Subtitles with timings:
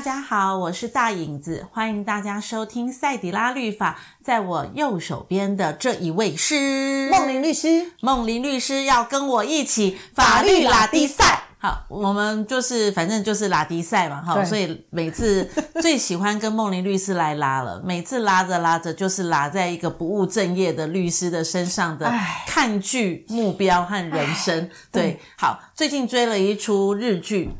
[0.00, 3.98] 嗨，大家好，我是大影子，欢迎大家收听赛迪拉律法。
[4.24, 11.42] 在我右手边的这一位是梦林律师，梦林律师要跟我一起法律拉迪赛。
[11.58, 15.44] 好，我们就是反正就是拉迪赛嘛，哈，所以每次
[15.82, 22.10] 最喜欢跟梦林律师来拉了，每次拉着拉着就是拉在一个不务正业的律师的身上的
[22.46, 24.70] 看剧目标和人生。
[24.90, 27.50] 对，好，最近追了一出日剧。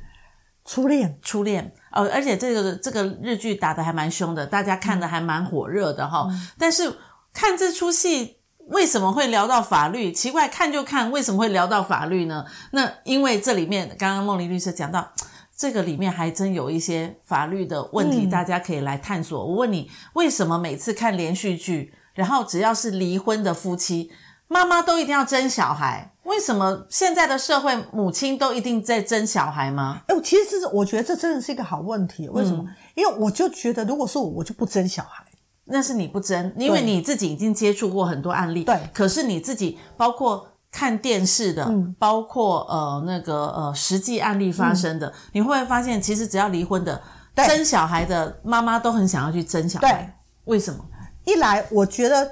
[0.62, 6.48] 初恋，初恋，哦，而且这个这个日剧打得还蛮凶的，大家看得还蛮火热的哈、嗯。
[6.58, 6.98] 但是
[7.32, 8.36] 看这出戏
[8.68, 10.12] 为什么会聊到法律？
[10.12, 12.44] 奇怪，看就看，为什么会聊到法律呢？
[12.70, 15.12] 那因为这里面刚刚梦玲律师讲到，
[15.56, 19.42] 这个里面还真有一些法律的问题，大家可以来探索。
[19.42, 24.12] 嗯、我问你，为什么每次看连续剧，然后只要是离婚的夫妻，
[24.50, 26.12] 妈妈都一定要争小孩？
[26.24, 30.00] 为什么现在的社会母亲都一定在争小孩吗？
[30.08, 32.28] 哎，其实是我觉得这真的是一个好问题。
[32.28, 32.64] 为什么？
[32.66, 35.24] 嗯、因为我就觉得，如果是我，我就不争小孩。
[35.66, 38.64] 那是你不争，因为你自己已经接触过很多案例。
[38.64, 38.76] 对。
[38.92, 47.00] 可是你自己包括看电视的，嗯、包括呃那个呃实际案例发生的，嗯、你会不会发现，其实只要离婚的
[47.36, 49.92] 争小孩的妈妈都很想要去争小孩？
[49.92, 50.10] 对。
[50.46, 50.84] 为什么？
[51.24, 52.28] 一来，我觉得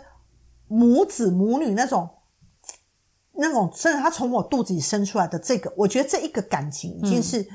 [0.68, 2.08] 母子母女那种。
[3.40, 7.46] 那种甚至他从我肚子里生出来的这个，我觉得这一个感情已经是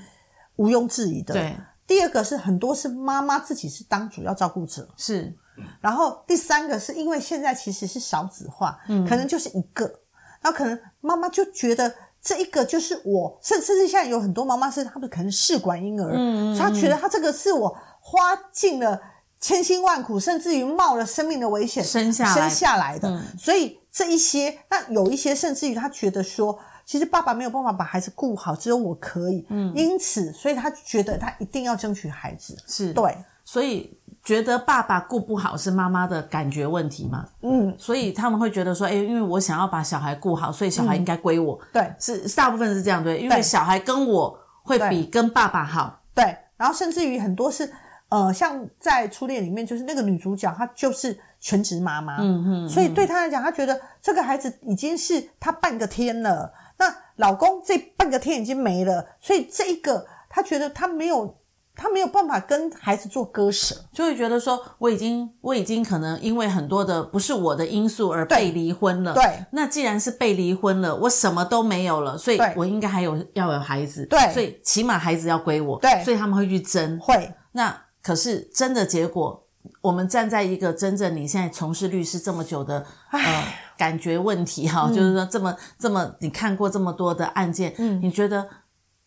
[0.56, 1.34] 毋庸置疑的。
[1.34, 5.36] 嗯、对，第二个是很多是妈妈自己是当主要照顾者，是。
[5.81, 10.00] 然后第三个是因为现在其实是少子化，嗯，可能就是一个，
[10.41, 19.02] 那可能妈妈就觉得这一个就是我，甚甚至现在有很多妈妈是他们可能试管婴儿，嗯，她觉得她这个是我花尽了
[19.44, 22.33] 千辛万苦，甚至于冒了生命的危险生下来。
[22.33, 23.77] 生下来的，嗯、所以。
[23.95, 32.91] 这一些，那有一些甚至于他觉得说，其实爸爸没有办法把孩子顾好，只有我可以，嗯，因此，所以他觉得他一定要争取孩子，是。
[32.91, 47.72] 对，所以觉得爸爸顾不好是妈妈的感觉问题嘛，嗯，所以他们会觉得说，哎，因为我想要把小孩顾好，所以小孩应该归我，嗯、对，是大部分是这样对，因为小孩跟我会比跟爸爸好，对，对，然后甚至于很多是。
[48.13, 56.53] 呃，像在初恋里面，就是那个女主角，她就是全职妈妈，嗯嗯，所以对她来讲，她觉得这个孩子已经是她半个天了。
[56.78, 61.35] 那老公这半个天已经没了，所以这一个她觉得她没有，
[61.75, 69.16] 她没有办法跟孩子做割舍，就会觉得说，我已经，我已经可能因为很多的不是我的因素而被离婚了。
[69.16, 74.06] 对，那既然是被离婚了，我什么都没有了，所以我应该还有要有孩子。
[74.06, 75.79] 对，所以起码孩子要归我。
[75.79, 77.00] 对，所以他们会去争。
[77.00, 77.75] 会，那。
[78.03, 79.47] 可是真的结果，
[79.80, 83.46] 我们站在一个真正你现在从事律师这么久的呃
[83.78, 88.50] 感觉问题哈，嗯、就是说这么这么你看过这么多的案件，嗯，你觉得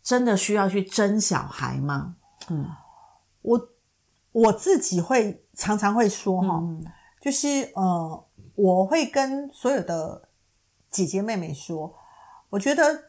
[0.03, 2.17] 真的需要去争小孩吗？
[2.49, 2.71] 嗯，
[3.43, 3.69] 我
[4.33, 6.83] 我自己会常常会说哈、嗯，
[7.21, 8.25] 就是呃，
[8.55, 10.29] 我会跟所有的
[10.91, 11.95] 姐姐妹妹说，
[12.49, 13.05] 我觉得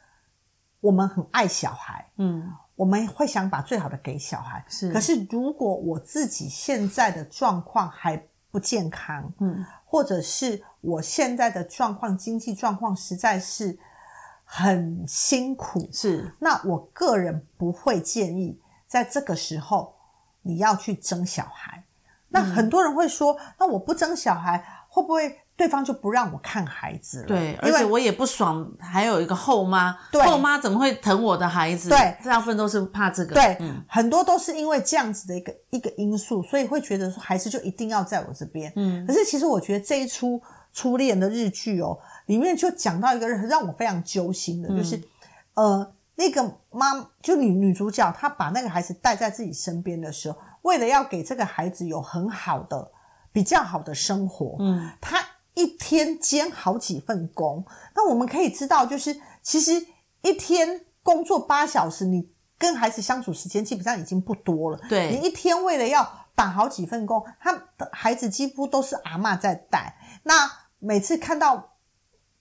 [0.81, 2.51] 我们很爱小孩，嗯。
[2.77, 4.93] 我们会想把最好的给小孩，是。
[4.93, 8.15] 可是如果我自己现在的状况还
[8.49, 13.77] 不健康，嗯，或者是我现在的状况经济状况实在是
[14.45, 16.33] 很辛苦，是。
[16.39, 18.57] 那我个人不会建议
[18.87, 19.95] 在这个时候
[20.43, 21.83] 你要去争小孩。
[22.29, 25.39] 那很多人会说，嗯，那我不争小孩会不会？
[25.57, 31.89] 对方就不让我看孩子了，对，而且我也不爽，还有一个后妈，对，后妈怎么会疼我的孩子？
[31.89, 39.03] 对，大部分都是怕这个，对，嗯，很多都是因为这样子的一个一个因素，所以会觉得说孩子就一定要在我这边，嗯。
[39.07, 40.39] 可是其实我觉得这一出
[40.71, 41.97] 初恋的日剧哦，
[42.27, 44.95] 里面就讲到一个让我非常揪心的，就是、
[45.55, 46.85] 嗯、呃，那个妈
[47.23, 52.91] 就女女主角，她把那个孩子带在自己身边的时候，为了要给这个孩子有很好的、
[53.31, 55.17] 比较好的生活，嗯，她。
[55.57, 57.65] 一天兼好几份工，
[57.95, 59.71] 那我们可以知道，就是其实
[60.21, 64.79] 一天工作八小时，你跟孩子相处时间基本上已经不多了。
[64.87, 69.97] 对，你一天为了要打好几份工，他的孩子几乎都是阿妈在带。
[70.21, 71.73] 那每次看到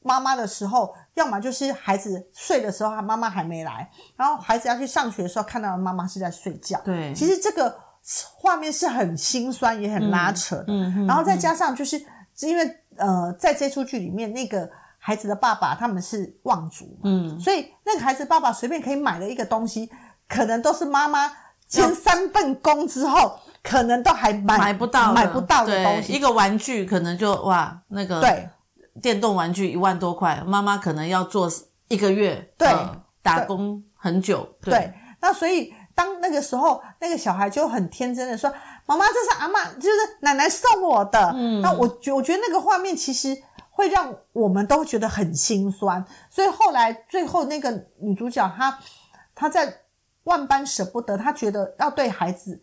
[0.00, 6.78] 妈妈的时候，要么就是孩子睡的时候，他妈妈还没来；然后孩子要去上学的时候，看到妈妈是在睡觉。
[6.84, 7.80] 对，其实这个
[8.36, 10.66] 画面是很心酸，也很拉扯的。
[10.68, 12.04] 嗯嗯，然后再加上就是。
[12.38, 19.90] 是因为呃，在这出剧里面，那个孩子的爸爸他们是望族，嗯，所以那个孩子爸爸随便可以买的一个东西，
[20.28, 21.32] 可能都是妈妈
[21.66, 26.12] 兼三份工之后，可能都还买买不到买不到的东西。
[26.12, 28.48] 一个玩具可能就哇，那个对。
[29.02, 31.52] 电动玩具一万多块，妈妈可能要做
[31.88, 34.94] 一个月，对，呃、打工很久，对，对。
[35.20, 38.50] 那所以当那个时候，那个小孩就很天真的说
[38.86, 43.36] ：“妈妈，这是阿妈，就是奶奶送我的。”嗯，那我觉我觉得那个画面其实
[43.70, 46.04] 会让我们都觉得很心酸。
[46.30, 48.78] 所以后来最后那个女主角她
[49.34, 49.82] 她在
[50.24, 52.60] 万般舍不得，她觉得要对孩子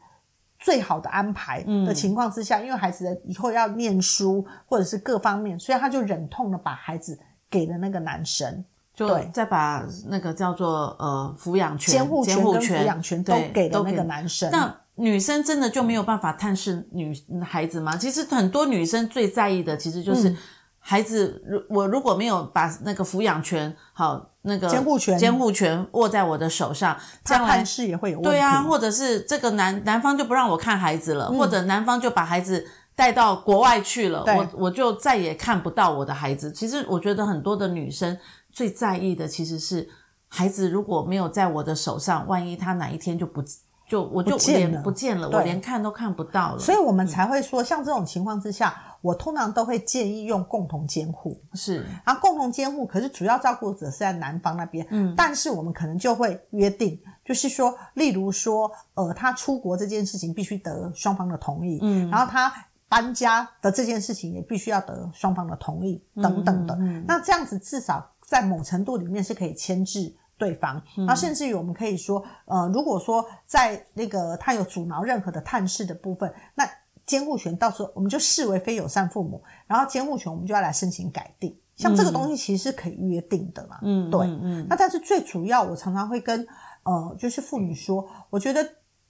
[0.58, 7.20] 最好的安排的情况之下，嗯、因为孩子以后要念书或者是各方面，所以她就忍痛的把孩子
[7.50, 8.66] 给了那个男生。
[8.96, 14.52] 就再把那个叫做呃抚养权、监护权跟抚养权都给了那个男生。
[14.52, 17.98] 那女生真的就没有办法探视女孩子吗？
[17.98, 20.36] 其实很多女生最在意的，其实就是
[20.80, 21.42] 孩子。
[21.46, 28.30] 如、嗯、我如果没有把那个抚养权好那个监护权监护权握在我的手上，将来探视也会有问题。
[28.30, 36.52] 对啊，或者是这个男男方就不让我看孩子了，嗯、或者男方就把孩子带到国外去了，我我就再也看不到我的孩子。
[36.52, 38.18] 其实我觉得很多的女生。
[38.56, 39.90] 最在意的其实是
[40.28, 43.44] 孩子如果没有在我的手上，万一他哪一天就不
[43.88, 46.60] 就我就连不见了，我连看都看不到了。
[46.60, 51.40] 所以我们才会说，像这种情况之下，我通常都会建议用共同监护。
[51.54, 54.86] 是，然后共同监护，可是主要照顾者是在男方那边。
[54.90, 61.80] 嗯，但是我们可能就会约定，就是说，例如说，呃，他出国这件事情必须得双方的同意。
[61.82, 62.52] 嗯，然后他
[62.88, 66.76] 搬家的这件事情也必须要得双方的同意，等等的。
[66.80, 68.10] 嗯，那这样子至少。
[68.26, 70.12] 在某程度里面是可以牵制
[70.44, 76.70] 对方，那、嗯、甚至于我们可以说，呃，如果说在那个他有阻挠任何的探视的部分，那
[77.06, 86.46] 监护权到时候我们就视为非友善父母，然后监护权我们就要来申请改定，像这个东西其实是可以约定的嘛，嗯，对，嗯，嗯，那但是最主要，我常常会跟
[86.84, 88.68] 呃，就是妇女说，我觉得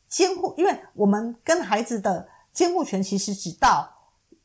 [0.07, 3.89] 监护，因为我们跟孩子的监护权其实只到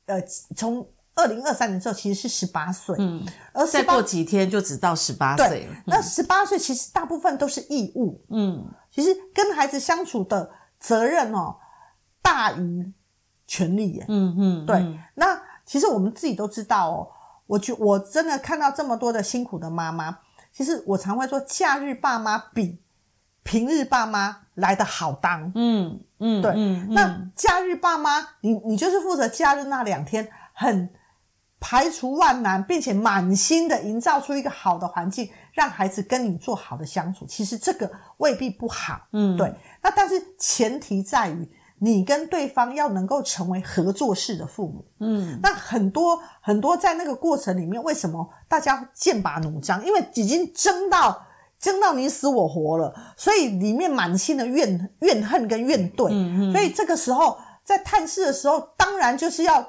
[0.07, 0.23] 呃
[0.57, 0.87] 从。
[1.19, 5.75] 二零二三年之后其实是十八岁，嗯，而再过几天就只到十八岁了。
[5.87, 10.49] 那十八岁其实大部分都是义务，嗯，其实跟孩子相处的
[10.79, 11.57] 责任哦
[12.23, 12.93] 大于
[13.49, 14.77] 权利耶，嗯嗯，对。
[14.77, 17.09] 嗯、那其实我们自己都知道哦，
[17.49, 20.21] 我觉我真的看到这么多的辛苦的妈妈，
[20.53, 22.81] 其实我常会说，假日爸妈比
[23.43, 26.53] 平日爸妈来的好当，嗯嗯，对。
[26.53, 30.89] 嗯嗯、那假日爸妈，你你就是负责假日那两天很。
[31.61, 37.27] 排除万难，并且满心的营造出一个好的环境，让孩子跟你做好的相处。
[37.27, 39.53] 其实这个未必不好，嗯，对。
[39.83, 41.51] 那但是前提在于
[41.81, 45.41] 你跟对方要能够成为合作式的父母，嗯。
[45.43, 49.85] 那很多很多在那个过程里面，为什么大家剑拔弩张？
[49.85, 51.27] 因为已经争到
[51.59, 56.09] 争到你死我活了，所以里面满心的怨怨恨跟怨怼。
[56.11, 56.53] 嗯嗯。
[56.53, 59.69] 所以这个时候在探视的时候，当然就是要。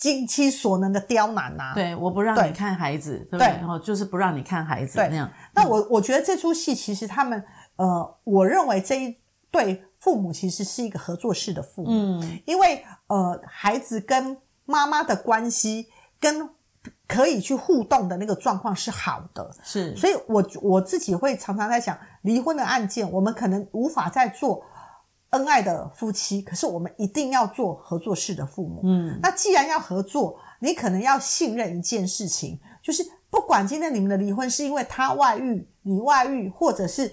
[0.00, 3.46] 尽其所能的刁难呐、啊，对，我不让你看孩子，对，对不对？
[3.58, 5.30] 然后就是不让你看孩子，对那样。
[5.52, 7.44] 那我我觉得这出戏其实他们，
[7.76, 9.14] 呃，我认为这一
[9.50, 15.88] 对父母其实是一个合作式的父母，嗯，因为呃，孩子跟妈妈的关系
[16.18, 16.48] 跟
[17.06, 24.64] 可以去互动的那个状况是好的，是，所以我我自己会常常在想，离婚的案件，我们可能无法再做。
[25.30, 28.80] 恩爱的夫妻，可是我们一定要做合作式的父母。
[28.82, 37.12] 嗯，那既然要合作，你可能要信任一件事情，就是不管今天你们的离婚是因为他外遇、你外遇，或者是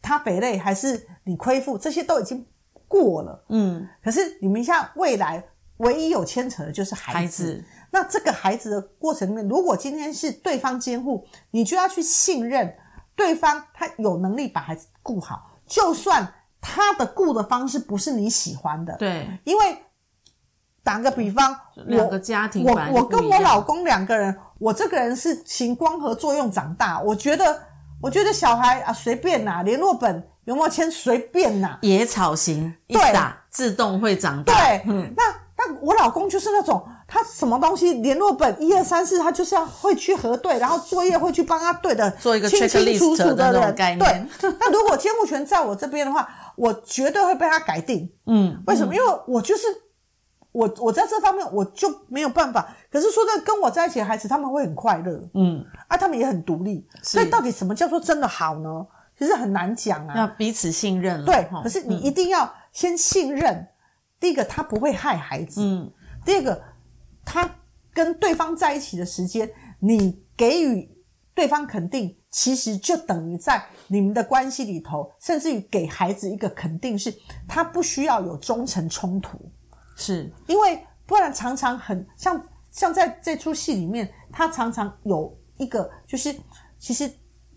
[0.00, 2.46] 他肥累，还是你亏负，这些都已经
[2.86, 3.44] 过了。
[3.48, 5.42] 嗯，可是你们像未来
[5.78, 7.18] 唯一有牵扯的就是孩子。
[7.18, 7.64] 孩子。
[7.90, 12.76] 那这个孩子的过程里面，如果今天是对方监护，你就要去信任
[13.16, 16.32] 对方，他有能力把孩子顾好，就算。
[16.68, 19.78] 他的顾的方式不是你喜欢的，对，因为
[20.82, 21.56] 打个比方，
[21.86, 27.62] 两个家庭，我我跟我老公两个人，我这个人是行光合作用长大，我觉得
[28.02, 33.00] 我觉得小孩啊随便呐，联络本有没有签随便呐，野草型，对，
[33.48, 35.22] 自动会长大，对，嗯，那
[35.56, 36.84] 那我老公就是那种。
[37.08, 43.74] 他什么东西联络本一二三四，他就是要会去核对，然后作业会去帮他对的，做一个清清楚楚的人。
[43.96, 44.26] 对，
[44.58, 48.10] 那如果监护权在我这边的话，我绝对会被他改定。
[48.26, 48.94] 嗯，为什么？
[48.94, 49.66] 因为我就是
[50.52, 52.74] 我，我在这方面我就没有办法。
[52.90, 55.20] 可是说这跟我在一起的孩子，他们会很快乐。
[55.34, 56.86] 嗯，啊，他们也很独立。
[57.02, 58.86] 所以到底什么叫做真的好呢？
[59.18, 60.16] 其实很难讲啊。
[60.16, 61.26] 要彼此信任了。
[61.26, 63.68] 对，可是你一定要先信任。
[64.18, 65.60] 第一个，他不会害孩子。
[65.62, 65.90] 嗯，
[66.24, 66.62] 第二个。
[67.28, 67.56] 他
[67.92, 70.88] 跟对方在一起的时间，你给予
[71.34, 77.10] 对方肯定，其实就等于在你们的关系里头，甚至于给孩子一个肯定，是
[77.48, 79.40] 他不需要有忠诚冲突，
[79.96, 80.30] 是。
[80.46, 82.38] 因为不然常常很像
[82.70, 86.36] 像在这出戏里面，他常常有一个就是，
[86.78, 87.10] 其实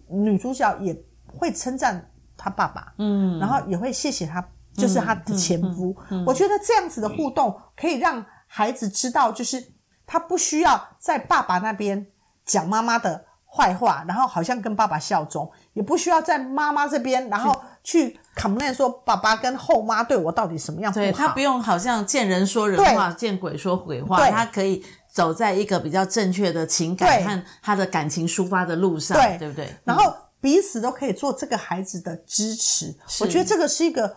[0.08, 4.42] 女主角也会称赞他爸爸，嗯，然后也会谢谢他，
[4.76, 5.94] 就是他的前夫。
[6.10, 9.74] 嗯嗯嗯嗯、我觉得这样子的互动可以让孩子知道，就是
[10.06, 12.08] 他不需要在爸爸那边
[12.46, 21.06] 讲妈妈的坏话，然后好像跟爸爸效忠，也不需要在妈妈这边，然后去 complain 说爸爸跟后妈对我到底什么样不好。
[21.06, 24.84] 对，他不用好像见人说人话，对见鬼说鬼话，他可以。
[25.12, 29.68] 走在一个比较正确的情感和他的感情抒发的路上，对，对不对？
[29.84, 34.16] 然后彼此都可以做这个孩子的支持，我觉得这个是一个，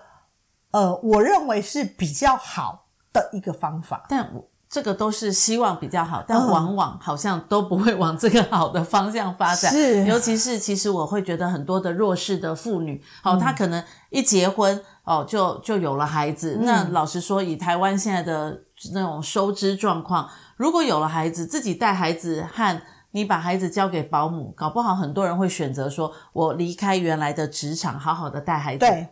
[0.71, 4.05] 呃，我认为是比较好的一个方法。
[4.11, 4.31] 但
[4.73, 9.71] 这个都是希望比较好，但往往好像都不会往这个好的方向发展。
[9.71, 16.57] 是，尤其是其实我会觉得很多的弱势的妇女，哦，她可能一结婚哦，就就有了孩子。
[16.59, 18.62] 嗯、那老实说，以台湾现在的
[18.95, 20.26] 那种收支状况。
[20.57, 29.09] 如果有了孩子，自己带孩子和你把孩子交给保姆，搞不好很多人会选择说：“我离开原来的职场，好好的带孩子。”对，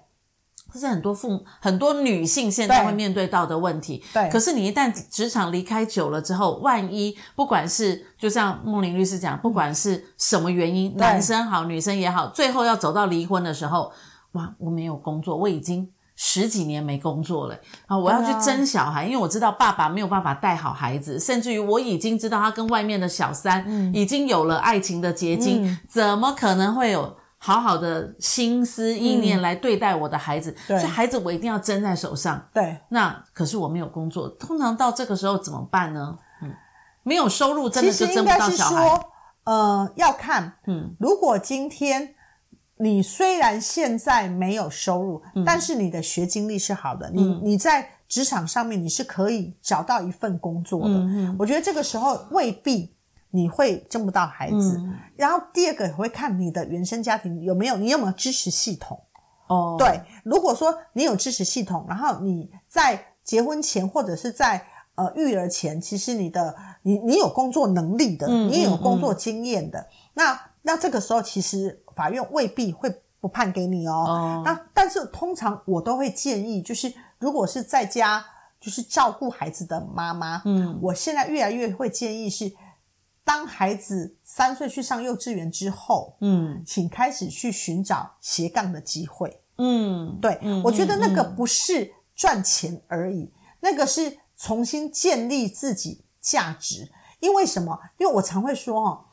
[0.73, 4.03] 这是很多父母、很多女性现在会面对到的问题。
[4.13, 13.93] 对，可是你一旦职场离开久了之后，万一不管是就像梦玲律师讲，不管是什么原因，男生好，女生也好，最后要走到离婚的时候，
[14.33, 15.91] 哇，我没有工作，我已经。
[16.23, 17.97] 十几年没工作了啊！
[17.97, 30.55] 我要去争小孩，因为我知道爸爸没有办法带好孩子，甚至于我已经知道他跟外面的小三已经有了爱情的结晶，嗯、怎么可能会有好好的心思意念来对待我的孩子？
[30.69, 32.47] 嗯、所以孩子我一定要争在手上。
[32.55, 36.19] 对，那可是我没有工作，通常到这个时候怎么办呢？
[36.43, 36.55] 嗯，
[37.03, 38.51] 没有收入，真的就争不到小孩。
[38.51, 39.11] 其实应该是说，
[39.45, 42.15] 呃，要看，嗯，如果今天。
[42.83, 50.95] 你虽然现在没有收入，嗯、但是你的学经历是好的，嗯、你你在职场上面你是可以找到一份工作的。
[50.95, 52.91] 嗯嗯、我觉得这个时候未必
[53.31, 54.77] 你会争不到孩子。
[54.79, 59.01] 嗯、然后第二个也会看你的原生家庭有没有，你有没有支持系统。
[59.49, 71.83] 哦，对，如果说你有支持系统，然后你在结婚前或者是在呃育儿前，其实你的你你有工作能力的，嗯、你也有工作经验的，嗯、那那这个时候其实。
[71.97, 72.89] 法院未必会
[73.21, 74.41] 不判给你哦。
[74.43, 78.25] 那但是通常我都会建议，就是如果是在家
[78.59, 82.51] 就是照顾孩子的妈妈，嗯，我现在越来越会建议是，
[83.31, 89.41] 当孩子三岁去上幼稚园之后，嗯，请开始去寻找斜杠的机会。
[89.59, 96.91] 嗯，对，嗯，我觉得那个不是赚钱而已，那个是重新建立自己价值。
[97.21, 97.79] 因为什么？
[97.99, 99.05] 因为我常会说哦，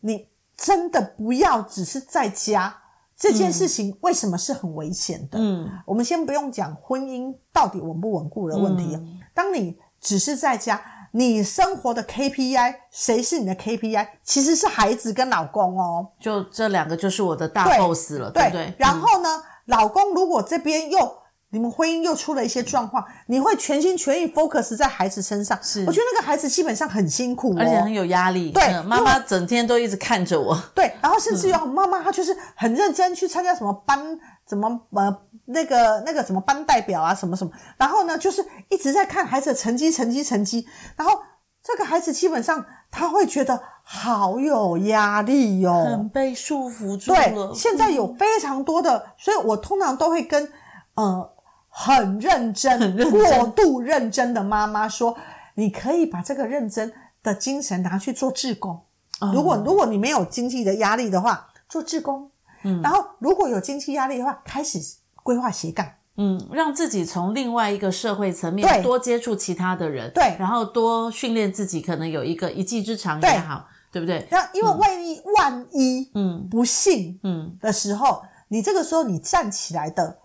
[0.00, 0.26] 你。
[0.56, 2.80] 真的不要只是在家
[3.16, 5.36] 这件事情，为什么是很危险的？
[5.36, 8.94] 嗯，我们先不用讲婚姻到底稳不稳固的问题。
[8.94, 10.80] 嗯，当你只是在家，
[11.14, 14.06] 你生活的 KPI 谁是你的 KPI？
[14.22, 16.08] 其实是孩子跟老公哦。
[16.20, 18.74] 就这两个就是我的大 boss 了，对，对不对？
[18.78, 21.24] 然后呢，嗯，老公如果这边又。
[21.50, 25.56] 你们婚姻又出了一些状况，你会全心全意 focus 在孩子身上。
[25.62, 28.50] 是，我觉得那个孩子基本上很辛苦，而且很有压力。
[28.50, 30.60] 对，妈妈整天都一直看着我。
[30.74, 35.16] 对，然后甚至有妈妈她就是很认真去参加什么班，怎么呃
[35.46, 41.20] 那个那个什么班代表啊什么什么，然后呢就是一直在看孩子的成绩成绩成绩，然后
[41.62, 47.18] 这个孩子基本上他会觉得好有压力哟、哦，很被束缚住了。
[47.18, 50.52] 对，现在有非常多的，所以我通常都会跟
[50.94, 51.30] 呃。
[51.76, 55.16] 很认真、 很认真过度认真的妈妈说
[55.58, 58.80] ：“你可以把这个认真的精神拿去做志工。
[59.20, 62.30] 哦、如果如果你没有经济的压力的话，做志工。
[62.62, 64.78] 嗯，然后如果有经济压力的话，开始
[65.24, 65.84] 规划斜杠。
[66.16, 70.08] 嗯，让自己从另外一个社会层面多接触其他的人。
[70.14, 74.28] 对，然后多训练自己，可能有一个一技之长也好，对，对不对？
[74.30, 80.18] 那因为万一、嗯、万一嗯不幸嗯的时候，嗯、你这个时候你站起来的。”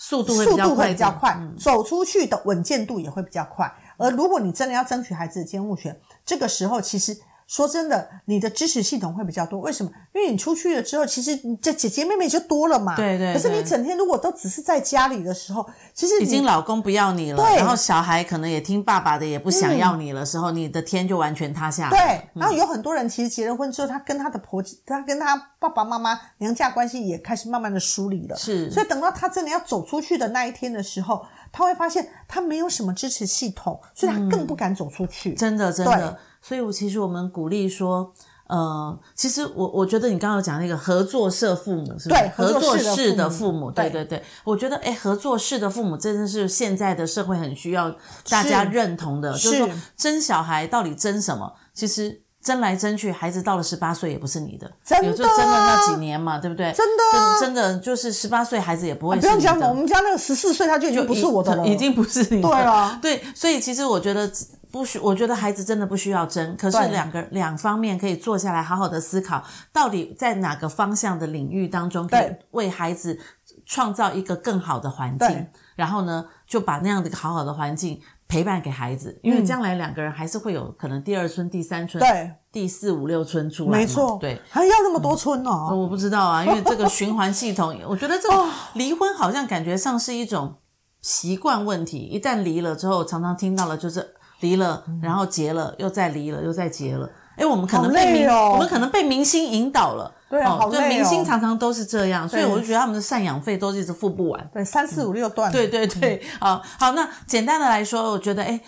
[0.00, 3.68] 速度会比较快，比较快，嗯、走出去的稳健度也会比较快。
[3.96, 7.18] 而如果你真的要争取孩子的监护权，这个时候其实。
[7.48, 9.58] 说真的，你的支持系统会比较多。
[9.60, 9.90] 为什么？
[10.14, 12.94] 因为你出去了之后，其实你这姐姐妹妹就多了嘛。
[12.94, 13.34] 对，对对。
[13.34, 21.90] 可是你整天如果都只是在家里的时候，其实已经老公不要你了，然后小孩可能也听爸爸的，也不想要你了时候，嗯、你的天就完全塌下来。
[21.90, 22.28] 对。
[22.34, 28.36] 然后有很多人其实结了婚之后，他跟他的婆媳，他跟他爸爸妈妈娘家关系也开始慢慢的疏离了。
[28.36, 28.70] 是。
[28.70, 35.30] 所以等到他真的要走出去的那一天的时候，他会发现他没有什么支持系统，所以他更不敢走出去。
[35.30, 36.18] 嗯、真的，真的。
[36.40, 38.12] 所以，我其实我们鼓励说，
[38.48, 42.20] 呃，其实我我觉得你刚刚有讲那个合作社父母，是不是？
[42.20, 44.22] 对，合作式的父母，对对对。
[44.44, 47.94] 我觉得，哎，合作式的父母真的是现在的社会很需要
[48.30, 51.52] 大家认同的，是就是说，争小孩到底争什么？
[51.74, 56.72] 其实争来争去，孩子到了十八岁也不是你的，真的有就争了那几年嘛，对不对？
[56.72, 59.28] 真的、啊，真的就是十八岁孩子也不会是你的。
[59.28, 62.48] 不用讲，我们家那个十四岁他就已经不是我的了，已经不是你的。
[62.48, 64.30] 对啊，对，所以其实我觉得
[64.70, 73.18] 不需，我觉得孩子真的不需要争，可是两个两方面可以坐下来好好的思考，到底在哪个方向的领域当中可以为孩子
[73.66, 75.46] 创造一个更好的环境，
[75.76, 78.00] 然后呢，就把那样的一个好好的环境。
[78.30, 85.50] 陪伴给孩子，因为将来两个人还是会有可能第二春、第三春、对，第四五六春出来，没错，对，还要那么多春呢？
[85.50, 90.56] 我不知道啊，因为这个循环系统，我觉得这个离婚好像感觉上是一种
[91.00, 92.00] 习惯问题。
[92.00, 97.08] 一旦离了之后，常常听到了就是离了，然后结了，又再离了，又再结了。
[97.36, 100.12] 哎，我们可能被明，哦、我们可能被明星引导了。
[100.28, 100.88] 对啊，好累哦。
[100.88, 104.50] 明星常常都是这样，所以我就觉得他们的赡养费都一直付不完。
[104.52, 105.50] 对，三四五六段。
[105.52, 108.60] 对对对，好好，那简单的来说，我觉得，哎。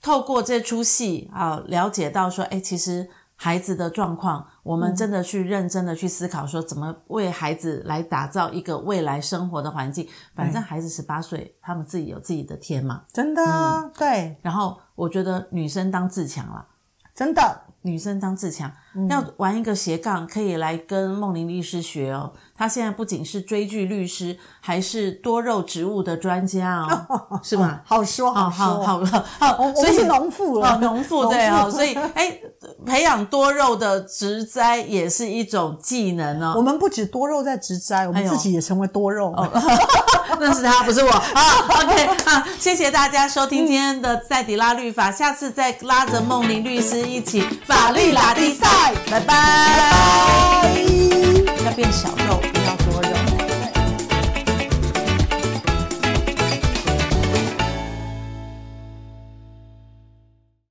[0.00, 10.08] 透过这出戏啊，了解到说，哎，其实孩子的状况，我们真的去认真的去思考，说怎么为孩子来打造一个未来生活的环境。
[10.34, 14.36] 反正孩子十八岁，他们自己有自己的天嘛，真的，嗯，对。
[14.40, 16.66] 然后我觉得女生当自强了，
[17.14, 17.62] 真的。
[17.82, 22.32] 女生当自强，嗯、要玩一个斜杠，可以来跟梦玲律师学哦。
[22.56, 27.80] 他现在不仅是追剧律师，还是多肉植物的专家哦， 是吗？
[27.84, 32.36] 好说，好说，好好好，所以是农妇了，农妇对哦，所以哎，
[32.84, 36.54] 培养多肉的植栽也是一种技能哦。
[36.56, 39.32] 我们不止多肉在植栽，我们自己也成为多肉。
[39.34, 39.78] 哎
[40.40, 41.10] 那是他，不是我。
[41.10, 41.42] 啊
[41.82, 49.34] ，OK 啊，谢谢大家收听今天的赛迪拉律法，下次再拉着梦玲律师一起法律拉力赛，拜拜。
[51.64, 52.57] 要变小肉。